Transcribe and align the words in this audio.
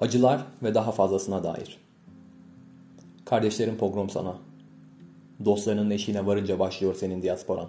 Acılar 0.00 0.46
ve 0.62 0.74
daha 0.74 0.92
fazlasına 0.92 1.44
dair. 1.44 1.78
Kardeşlerin 3.24 3.76
pogrom 3.76 4.10
sana. 4.10 4.38
Dostlarının 5.44 5.90
eşiğine 5.90 6.26
varınca 6.26 6.58
başlıyor 6.58 6.94
senin 6.94 7.22
diasporan. 7.22 7.68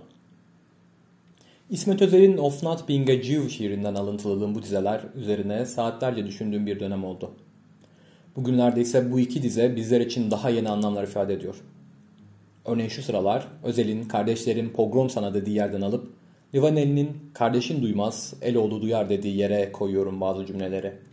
İsmet 1.69 2.01
Özel'in 2.01 2.37
Of 2.37 2.63
Not 2.63 2.89
Being 2.89 3.09
a 3.09 3.13
Jew 3.13 3.49
şiirinden 3.49 3.95
alıntıladığım 3.95 4.55
bu 4.55 4.63
dizeler 4.63 5.01
üzerine 5.15 5.65
saatlerce 5.65 6.27
düşündüğüm 6.27 6.65
bir 6.65 6.79
dönem 6.79 7.03
oldu. 7.03 7.31
Bugünlerde 8.35 8.81
ise 8.81 9.11
bu 9.11 9.19
iki 9.19 9.43
dize 9.43 9.75
bizler 9.75 10.01
için 10.01 10.31
daha 10.31 10.49
yeni 10.49 10.69
anlamlar 10.69 11.03
ifade 11.03 11.33
ediyor. 11.33 11.61
Örneğin 12.65 12.89
şu 12.89 13.01
sıralar 13.01 13.47
Özel'in 13.63 14.03
kardeşlerin 14.03 14.69
pogrom 14.69 15.09
sana 15.09 15.33
dediği 15.33 15.55
yerden 15.55 15.81
alıp 15.81 16.07
Livaneli'nin 16.55 17.17
kardeşin 17.33 17.81
duymaz, 17.81 18.33
Eloğlu 18.41 18.81
duyar 18.81 19.09
dediği 19.09 19.37
yere 19.37 19.71
koyuyorum 19.71 20.21
bazı 20.21 20.45
cümleleri. 20.45 21.10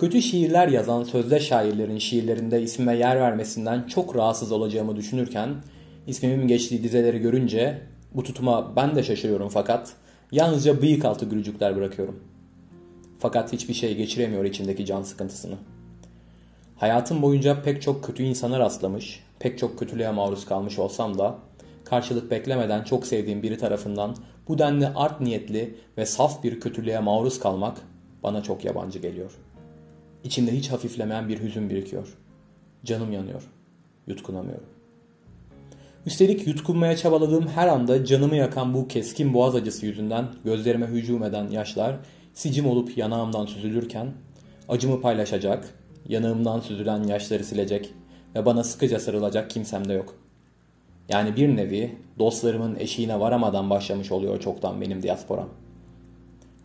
Kötü 0.00 0.22
şiirler 0.22 0.68
yazan 0.68 1.04
sözde 1.04 1.40
şairlerin 1.40 1.98
şiirlerinde 1.98 2.62
ismime 2.62 2.96
yer 2.96 3.20
vermesinden 3.20 3.86
çok 3.86 4.16
rahatsız 4.16 4.52
olacağımı 4.52 4.96
düşünürken 4.96 5.54
ismimin 6.06 6.48
geçtiği 6.48 6.82
dizeleri 6.82 7.18
görünce 7.18 7.82
bu 8.14 8.22
tutuma 8.22 8.76
ben 8.76 8.96
de 8.96 9.02
şaşırıyorum 9.02 9.48
fakat 9.48 9.92
yalnızca 10.32 10.82
bıyık 10.82 11.04
altı 11.04 11.24
gülücükler 11.24 11.76
bırakıyorum. 11.76 12.20
Fakat 13.18 13.52
hiçbir 13.52 13.74
şey 13.74 13.96
geçiremiyor 13.96 14.44
içindeki 14.44 14.86
can 14.86 15.02
sıkıntısını. 15.02 15.54
Hayatım 16.76 17.22
boyunca 17.22 17.62
pek 17.62 17.82
çok 17.82 18.04
kötü 18.04 18.22
insana 18.22 18.58
rastlamış, 18.58 19.24
pek 19.38 19.58
çok 19.58 19.78
kötülüğe 19.78 20.10
maruz 20.10 20.44
kalmış 20.44 20.78
olsam 20.78 21.18
da 21.18 21.38
karşılık 21.84 22.30
beklemeden 22.30 22.84
çok 22.84 23.06
sevdiğim 23.06 23.42
biri 23.42 23.58
tarafından 23.58 24.16
bu 24.48 24.58
denli 24.58 24.88
art 24.88 25.20
niyetli 25.20 25.74
ve 25.98 26.06
saf 26.06 26.44
bir 26.44 26.60
kötülüğe 26.60 26.98
maruz 26.98 27.40
kalmak 27.40 27.76
bana 28.22 28.42
çok 28.42 28.64
yabancı 28.64 28.98
geliyor. 28.98 29.30
İçimde 30.24 30.52
hiç 30.56 30.68
hafiflemeyen 30.68 31.28
bir 31.28 31.42
hüzün 31.42 31.70
birikiyor. 31.70 32.16
Canım 32.84 33.12
yanıyor. 33.12 33.42
Yutkunamıyorum. 34.06 34.66
Üstelik 36.06 36.46
yutkunmaya 36.46 36.96
çabaladığım 36.96 37.48
her 37.48 37.68
anda 37.68 38.04
canımı 38.04 38.36
yakan 38.36 38.74
bu 38.74 38.88
keskin 38.88 39.34
boğaz 39.34 39.54
acısı 39.54 39.86
yüzünden 39.86 40.28
gözlerime 40.44 40.86
hücum 40.86 41.22
eden 41.22 41.48
yaşlar 41.48 41.96
sicim 42.34 42.66
olup 42.66 42.98
yanağımdan 42.98 43.46
süzülürken 43.46 44.12
acımı 44.68 45.00
paylaşacak, 45.00 45.74
yanağımdan 46.08 46.60
süzülen 46.60 47.02
yaşları 47.02 47.44
silecek 47.44 47.94
ve 48.34 48.46
bana 48.46 48.64
sıkıca 48.64 48.98
sarılacak 48.98 49.50
kimsem 49.50 49.88
de 49.88 49.92
yok. 49.92 50.14
Yani 51.08 51.36
bir 51.36 51.56
nevi 51.56 51.98
dostlarımın 52.18 52.76
eşiğine 52.76 53.20
varamadan 53.20 53.70
başlamış 53.70 54.12
oluyor 54.12 54.40
çoktan 54.40 54.80
benim 54.80 55.02
diasporam. 55.02 55.48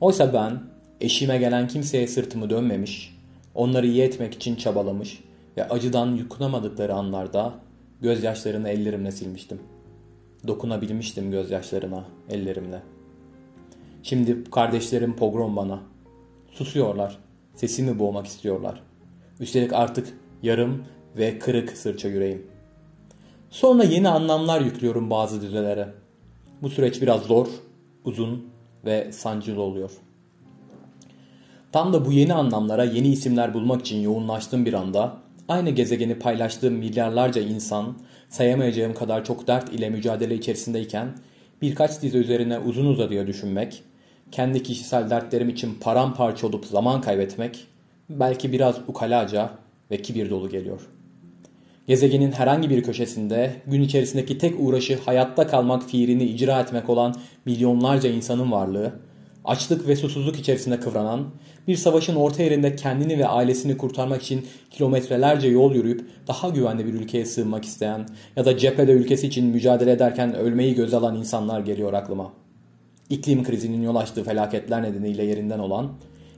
Oysa 0.01 0.33
ben 0.33 0.59
eşime 1.01 1.37
gelen 1.37 1.67
kimseye 1.67 2.07
sırtımı 2.07 2.49
dönmemiş, 2.49 3.14
onları 3.55 3.87
iyi 3.87 4.01
etmek 4.01 4.33
için 4.33 4.55
çabalamış 4.55 5.23
ve 5.57 5.69
acıdan 5.69 6.15
yukunamadıkları 6.15 6.93
anlarda 6.93 7.53
gözyaşlarını 8.01 8.69
ellerimle 8.69 9.11
silmiştim. 9.11 9.59
Dokunabilmiştim 10.47 11.31
gözyaşlarına 11.31 12.05
ellerimle. 12.29 12.81
Şimdi 14.03 14.43
kardeşlerim 14.43 15.15
pogrom 15.15 15.55
bana. 15.55 15.79
Susuyorlar. 16.51 17.17
Sesimi 17.55 17.99
boğmak 17.99 18.27
istiyorlar. 18.27 18.83
Üstelik 19.39 19.73
artık 19.73 20.07
yarım 20.43 20.83
ve 21.17 21.39
kırık 21.39 21.77
sırça 21.77 22.07
yüreğim. 22.07 22.47
Sonra 23.49 23.83
yeni 23.83 24.09
anlamlar 24.09 24.61
yüklüyorum 24.61 25.09
bazı 25.09 25.41
dizelere. 25.41 25.93
Bu 26.61 26.69
süreç 26.69 27.01
biraz 27.01 27.21
zor, 27.21 27.47
uzun 28.05 28.49
ve 28.85 29.11
sancılı 29.11 29.61
oluyor. 29.61 29.91
Tam 31.75 31.93
da 31.93 32.05
bu 32.05 32.11
yeni 32.11 32.33
anlamlara 32.33 32.83
yeni 32.83 33.07
isimler 33.07 33.53
bulmak 33.53 33.81
için 33.81 34.01
yoğunlaştığım 34.01 34.65
bir 34.65 34.73
anda 34.73 35.17
aynı 35.47 35.69
gezegeni 35.69 36.19
paylaştığım 36.19 36.73
milyarlarca 36.73 37.41
insan 37.41 37.97
sayamayacağım 38.29 38.93
kadar 38.93 39.25
çok 39.25 39.47
dert 39.47 39.73
ile 39.73 39.89
mücadele 39.89 40.35
içerisindeyken 40.35 41.17
birkaç 41.61 42.01
dize 42.01 42.17
üzerine 42.17 42.59
uzun 42.59 42.85
uzadıya 42.85 43.27
düşünmek, 43.27 43.83
kendi 44.31 44.63
kişisel 44.63 45.09
dertlerim 45.09 45.49
için 45.49 45.77
paramparça 45.81 46.47
olup 46.47 46.65
zaman 46.65 47.01
kaybetmek 47.01 47.67
belki 48.09 48.51
biraz 48.51 48.75
ukalaca 48.87 49.49
ve 49.91 50.01
kibir 50.01 50.29
dolu 50.29 50.49
geliyor.'' 50.49 50.87
Gezegenin 51.87 52.31
herhangi 52.31 52.69
bir 52.69 52.83
köşesinde 52.83 53.51
gün 53.67 53.81
içerisindeki 53.81 54.37
tek 54.37 54.59
uğraşı 54.59 54.99
hayatta 55.05 55.47
kalmak 55.47 55.83
fiilini 55.83 56.23
icra 56.23 56.59
etmek 56.59 56.89
olan 56.89 57.15
milyonlarca 57.45 58.09
insanın 58.09 58.51
varlığı, 58.51 58.93
açlık 59.45 59.87
ve 59.87 59.95
susuzluk 59.95 60.39
içerisinde 60.39 60.79
kıvranan, 60.79 61.27
bir 61.67 61.75
savaşın 61.75 62.15
orta 62.15 62.43
yerinde 62.43 62.75
kendini 62.75 63.17
ve 63.19 63.27
ailesini 63.27 63.77
kurtarmak 63.77 64.21
için 64.21 64.45
kilometrelerce 64.71 65.47
yol 65.47 65.75
yürüyüp 65.75 66.09
daha 66.27 66.49
güvenli 66.49 66.85
bir 66.85 66.93
ülkeye 66.93 67.25
sığınmak 67.25 67.65
isteyen 67.65 68.05
ya 68.35 68.45
da 68.45 68.57
cephede 68.57 68.91
ülkesi 68.91 69.27
için 69.27 69.45
mücadele 69.45 69.91
ederken 69.91 70.35
ölmeyi 70.35 70.75
göz 70.75 70.93
alan 70.93 71.15
insanlar 71.15 71.59
geliyor 71.59 71.93
aklıma. 71.93 72.33
İklim 73.09 73.43
krizinin 73.43 73.81
yol 73.81 73.95
açtığı 73.95 74.23
felaketler 74.23 74.83
nedeniyle 74.83 75.23
yerinden 75.23 75.59
olan 75.59 75.91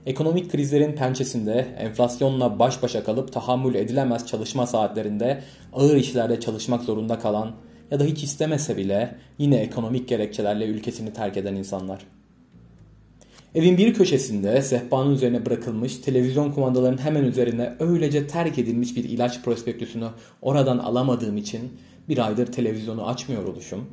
Ekonomik 0.08 0.52
krizlerin 0.52 0.92
pençesinde 0.92 1.66
enflasyonla 1.78 2.58
baş 2.58 2.82
başa 2.82 3.04
kalıp 3.04 3.32
tahammül 3.32 3.74
edilemez 3.74 4.26
çalışma 4.26 4.66
saatlerinde 4.66 5.42
ağır 5.72 5.96
işlerde 5.96 6.40
çalışmak 6.40 6.82
zorunda 6.82 7.18
kalan 7.18 7.52
ya 7.90 8.00
da 8.00 8.04
hiç 8.04 8.22
istemese 8.22 8.76
bile 8.76 9.14
yine 9.38 9.56
ekonomik 9.56 10.08
gerekçelerle 10.08 10.66
ülkesini 10.66 11.12
terk 11.12 11.36
eden 11.36 11.54
insanlar. 11.54 12.17
Evin 13.54 13.78
bir 13.78 13.94
köşesinde 13.94 14.62
sehpanın 14.62 15.14
üzerine 15.14 15.46
bırakılmış 15.46 15.96
televizyon 15.96 16.52
kumandalarının 16.52 16.98
hemen 16.98 17.24
üzerine 17.24 17.76
öylece 17.80 18.26
terk 18.26 18.58
edilmiş 18.58 18.96
bir 18.96 19.04
ilaç 19.04 19.42
prospektüsünü 19.42 20.08
oradan 20.42 20.78
alamadığım 20.78 21.36
için 21.36 21.72
bir 22.08 22.26
aydır 22.26 22.46
televizyonu 22.46 23.06
açmıyor 23.06 23.44
oluşum, 23.44 23.84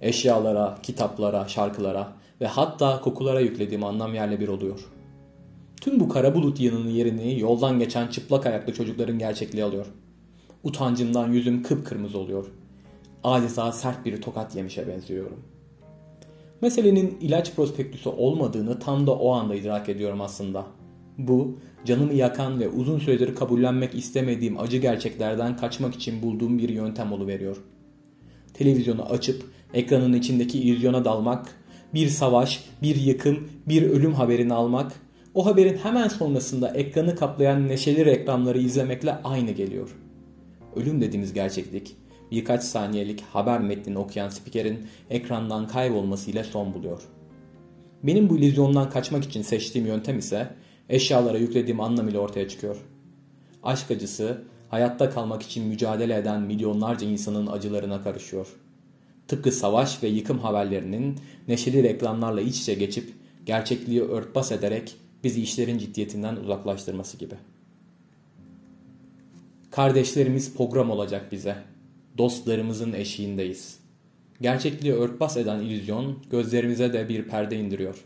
eşyalara, 0.00 0.78
kitaplara, 0.82 1.48
şarkılara 1.48 2.12
ve 2.40 2.46
hatta 2.46 3.00
kokulara 3.00 3.40
yüklediğim 3.40 3.84
anlam 3.84 4.14
yerle 4.14 4.40
bir 4.40 4.48
oluyor.'' 4.48 5.00
Tüm 5.80 6.00
bu 6.00 6.08
kara 6.08 6.34
bulut 6.34 6.60
yanının 6.60 6.88
yerini 6.88 7.40
yoldan 7.40 7.78
geçen 7.78 8.06
çıplak 8.06 8.46
ayaklı 8.46 8.74
çocukların 8.74 9.18
gerçekliği 9.18 9.64
alıyor. 9.64 9.86
Utancımdan 10.62 11.32
yüzüm 11.32 11.62
kıpkırmızı 11.62 12.18
oluyor. 12.18 12.46
Adeta 13.24 13.72
sert 13.72 14.04
bir 14.04 14.22
tokat 14.22 14.56
yemişe 14.56 14.88
benziyorum. 14.88 15.44
Meselenin 16.62 17.18
ilaç 17.20 17.54
prospektüsü 17.54 18.08
olmadığını 18.08 18.78
tam 18.78 19.06
da 19.06 19.12
o 19.14 19.32
anda 19.32 19.54
idrak 19.54 19.88
ediyorum 19.88 20.20
aslında. 20.20 20.66
Bu, 21.18 21.58
canımı 21.84 22.14
yakan 22.14 22.60
ve 22.60 22.68
uzun 22.68 22.98
süredir 22.98 23.34
kabullenmek 23.34 23.94
istemediğim 23.94 24.58
acı 24.58 24.76
gerçeklerden 24.76 25.56
kaçmak 25.56 25.94
için 25.94 26.22
bulduğum 26.22 26.58
bir 26.58 26.68
yöntem 26.68 27.26
veriyor. 27.26 27.56
Televizyonu 28.54 29.02
açıp 29.02 29.42
ekranın 29.74 30.12
içindeki 30.12 30.60
illüzyona 30.60 31.04
dalmak, 31.04 31.56
bir 31.94 32.08
savaş, 32.08 32.64
bir 32.82 32.96
yıkım, 32.96 33.48
bir 33.68 33.82
ölüm 33.82 34.14
haberini 34.14 34.54
almak 34.54 34.92
o 35.34 35.46
haberin 35.46 35.76
hemen 35.76 36.08
sonrasında 36.08 36.68
ekranı 36.68 37.16
kaplayan 37.16 37.68
neşeli 37.68 38.04
reklamları 38.04 38.58
izlemekle 38.58 39.14
aynı 39.24 39.50
geliyor. 39.50 39.96
Ölüm 40.76 41.00
dediğimiz 41.00 41.32
gerçeklik 41.32 41.96
birkaç 42.30 42.62
saniyelik 42.62 43.20
haber 43.20 43.60
metnini 43.60 43.98
okuyan 43.98 44.28
spikerin 44.28 44.86
ekrandan 45.10 45.68
kaybolmasıyla 45.68 46.44
son 46.44 46.74
buluyor. 46.74 47.02
Benim 48.02 48.30
bu 48.30 48.38
illüzyondan 48.38 48.90
kaçmak 48.90 49.24
için 49.24 49.42
seçtiğim 49.42 49.86
yöntem 49.86 50.18
ise 50.18 50.50
eşyalara 50.88 51.38
yüklediğim 51.38 51.80
anlam 51.80 52.08
ile 52.08 52.18
ortaya 52.18 52.48
çıkıyor. 52.48 52.76
Aşk 53.62 53.90
acısı 53.90 54.42
hayatta 54.68 55.10
kalmak 55.10 55.42
için 55.42 55.66
mücadele 55.66 56.16
eden 56.16 56.42
milyonlarca 56.42 57.06
insanın 57.06 57.46
acılarına 57.46 58.02
karışıyor. 58.02 58.46
Tıpkı 59.28 59.52
savaş 59.52 60.02
ve 60.02 60.08
yıkım 60.08 60.38
haberlerinin 60.38 61.18
neşeli 61.48 61.82
reklamlarla 61.82 62.40
iç 62.40 62.60
içe 62.60 62.74
geçip 62.74 63.12
gerçekliği 63.46 64.02
örtbas 64.02 64.52
ederek 64.52 64.96
bizi 65.24 65.42
işlerin 65.42 65.78
ciddiyetinden 65.78 66.36
uzaklaştırması 66.36 67.16
gibi. 67.16 67.34
Kardeşlerimiz 69.70 70.54
program 70.54 70.90
olacak 70.90 71.32
bize. 71.32 71.56
Dostlarımızın 72.18 72.92
eşiğindeyiz. 72.92 73.78
Gerçekliği 74.40 74.94
örtbas 74.94 75.36
eden 75.36 75.60
illüzyon 75.60 76.18
gözlerimize 76.30 76.92
de 76.92 77.08
bir 77.08 77.28
perde 77.28 77.58
indiriyor. 77.58 78.04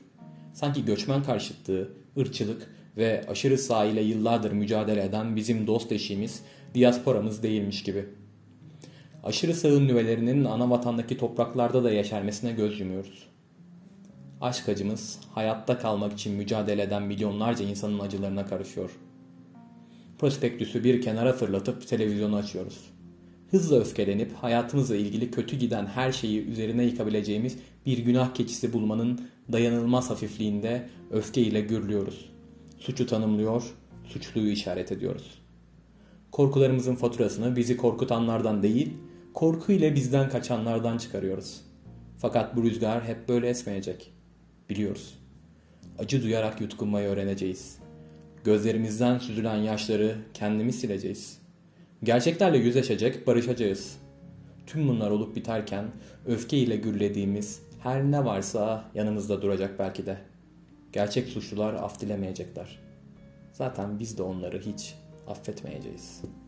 Sanki 0.53 0.85
göçmen 0.85 1.23
karşıtlığı, 1.23 1.89
ırkçılık 2.19 2.71
ve 2.97 3.25
aşırı 3.29 3.59
sağ 3.59 3.85
ile 3.85 4.03
yıllardır 4.03 4.53
mücadele 4.53 5.05
eden 5.05 5.37
bizim 5.37 5.67
dost 5.67 5.93
eşiğimiz, 5.93 6.43
diasporamız 6.75 7.43
değilmiş 7.43 7.83
gibi. 7.83 8.07
Aşırı 9.23 9.55
sağın 9.55 9.89
nüvelerinin 9.89 10.45
ana 10.45 10.71
vatandaki 10.71 11.19
topraklarda 11.19 11.85
da 11.85 11.91
yeşermesine 11.91 12.53
göz 12.53 12.81
yumuyoruz. 12.81 13.27
Aşk 14.41 14.69
acımız 14.69 15.21
hayatta 15.35 15.79
kalmak 15.79 16.13
için 16.13 16.33
mücadele 16.33 16.83
eden 16.83 17.03
milyonlarca 17.03 17.65
insanın 17.65 17.99
acılarına 17.99 18.47
karışıyor. 18.47 18.91
Prospektüsü 20.19 20.85
bir 20.85 21.03
kenara 21.03 21.33
fırlatıp 21.33 21.89
televizyonu 21.89 22.37
açıyoruz. 22.37 22.94
Hızla 23.51 23.79
öfkelenip 23.79 24.33
hayatımızla 24.35 24.97
ilgili 24.97 25.31
kötü 25.31 25.57
giden 25.57 25.87
her 25.87 26.13
şeyi 26.13 26.47
üzerine 26.47 26.85
yıkabileceğimiz 26.85 27.59
bir 27.87 27.99
günah 27.99 28.35
keçisi 28.35 28.73
bulmanın 28.73 29.21
dayanılmaz 29.53 30.11
hafifliğinde 30.11 30.89
öfke 31.11 31.41
ile 31.43 31.61
gürlüyoruz. 31.61 32.31
Suçu 32.79 33.07
tanımlıyor, 33.07 33.63
suçluyu 34.05 34.53
işaret 34.53 34.93
ediyoruz. 34.93 35.39
Korkularımızın 36.33 36.95
faturasını 36.95 37.57
bizi 37.57 37.77
korkutanlardan 37.77 38.63
değil, 38.63 38.93
korku 39.35 39.73
ile 39.73 39.95
bizden 39.95 40.29
kaçanlardan 40.29 40.99
çıkarıyoruz. 40.99 41.61
Fakat 42.19 42.57
bu 42.57 42.63
rüzgar 42.63 43.05
hep 43.05 43.29
böyle 43.29 43.49
esmeyecek. 43.49 44.13
Biliyoruz. 44.69 45.19
Acı 45.99 46.23
duyarak 46.23 46.61
yutkunmayı 46.61 47.09
öğreneceğiz. 47.09 47.79
Gözlerimizden 48.45 49.19
süzülen 49.19 49.57
yaşları 49.57 50.17
kendimiz 50.35 50.81
sileceğiz. 50.81 51.44
Gerçeklerle 52.05 52.59
yüzleşecek, 52.59 53.27
barışacağız. 53.27 53.97
Tüm 54.67 54.89
bunlar 54.89 55.11
olup 55.11 55.37
biterken 55.37 55.85
öfke 56.27 56.57
ile 56.57 56.77
gürlediğimiz 56.77 57.63
her 57.79 58.03
ne 58.03 58.25
varsa 58.25 58.85
yanımızda 58.95 59.43
duracak 59.43 59.79
belki 59.79 60.07
de. 60.07 60.19
Gerçek 60.93 61.29
suçlular 61.29 61.75
af 61.75 62.01
dilemeyecekler. 62.01 62.79
Zaten 63.53 63.99
biz 63.99 64.19
de 64.19 64.23
onları 64.23 64.59
hiç 64.59 64.95
affetmeyeceğiz.'' 65.29 66.44